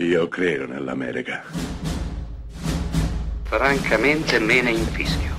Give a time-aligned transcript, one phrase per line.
[0.00, 1.42] Io credo nell'America.
[3.42, 5.34] Francamente me ne infischio.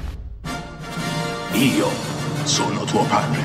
[1.54, 1.88] Io
[2.44, 3.40] sono tuo padre.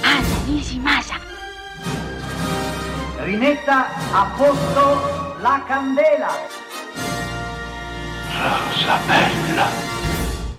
[0.00, 1.20] Anna Nishimasa.
[3.18, 6.30] Rimetta a posto la candela.
[8.32, 9.66] Rosa bella.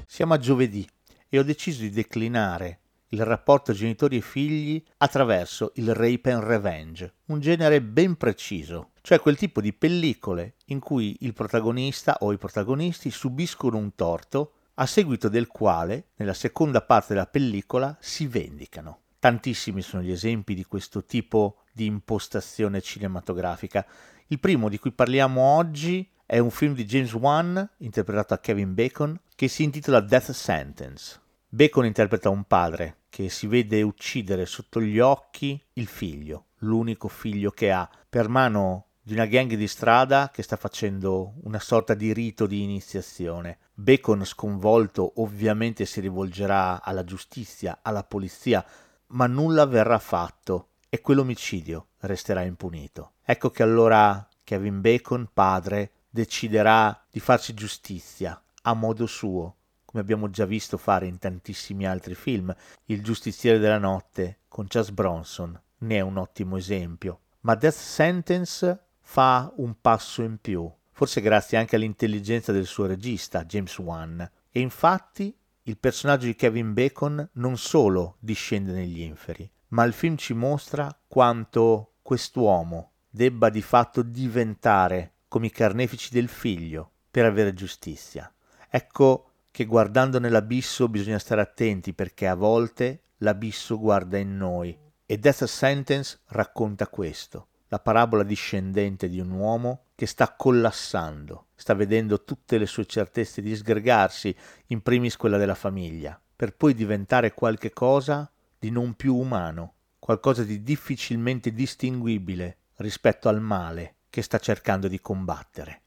[0.06, 0.88] Siamo a giovedì
[1.28, 7.14] e ho deciso di declinare il rapporto genitori e figli attraverso il rape and revenge,
[7.26, 12.38] un genere ben preciso, cioè quel tipo di pellicole in cui il protagonista o i
[12.38, 18.99] protagonisti subiscono un torto a seguito del quale, nella seconda parte della pellicola, si vendicano.
[19.20, 23.85] Tantissimi sono gli esempi di questo tipo di impostazione cinematografica.
[24.27, 28.73] Il primo di cui parliamo oggi è un film di James Wan, interpretato da Kevin
[28.73, 31.20] Bacon, che si intitola Death Sentence.
[31.49, 37.52] Bacon interpreta un padre che si vede uccidere sotto gli occhi il figlio, l'unico figlio
[37.52, 42.13] che ha, per mano di una gang di strada che sta facendo una sorta di
[42.13, 43.57] rito di iniziazione.
[43.74, 48.63] Bacon, sconvolto, ovviamente si rivolgerà alla giustizia, alla polizia,
[49.07, 53.13] ma nulla verrà fatto e quell'omicidio resterà impunito.
[53.24, 59.55] Ecco che allora Kevin Bacon, padre, deciderà di farsi giustizia a modo suo,
[59.90, 62.55] come abbiamo già visto fare in tantissimi altri film.
[62.85, 67.22] Il giustiziere della notte con Charles Bronson ne è un ottimo esempio.
[67.40, 73.46] Ma Death Sentence fa un passo in più, forse grazie anche all'intelligenza del suo regista,
[73.46, 74.29] James Wan.
[74.51, 80.18] E infatti il personaggio di Kevin Bacon non solo discende negli inferi, ma il film
[80.18, 87.56] ci mostra quanto quest'uomo debba di fatto diventare come i carnefici del figlio per avere
[87.56, 88.31] giustizia.
[88.69, 94.78] Ecco che guardando nell'abisso bisogna stare attenti perché a volte l'abisso guarda in noi.
[95.06, 101.74] E Death Sentence racconta questo, la parabola discendente di un uomo che sta collassando, sta
[101.74, 104.36] vedendo tutte le sue certezze disgregarsi,
[104.68, 110.44] in primis quella della famiglia, per poi diventare qualche cosa di non più umano, qualcosa
[110.44, 115.82] di difficilmente distinguibile rispetto al male che sta cercando di combattere.